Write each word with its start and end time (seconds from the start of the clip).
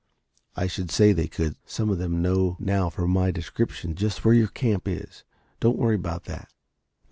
"I 0.55 0.65
should 0.65 0.89
say 0.89 1.13
they 1.13 1.27
could. 1.27 1.57
Some 1.63 1.91
of 1.91 1.99
them 1.99 2.23
know 2.23 2.57
now 2.59 2.89
from 2.89 3.11
my 3.11 3.29
description 3.29 3.93
just 3.93 4.25
where 4.25 4.33
your 4.33 4.47
camp 4.47 4.87
is. 4.87 5.23
Don't 5.59 5.77
worry 5.77 5.93
about 5.93 6.23
that. 6.23 6.51